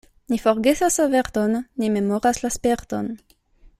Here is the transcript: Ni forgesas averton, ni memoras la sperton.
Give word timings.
Ni 0.33 0.37
forgesas 0.43 0.97
averton, 1.03 1.53
ni 1.83 1.91
memoras 1.99 2.43
la 2.45 2.49
sperton. 2.57 3.13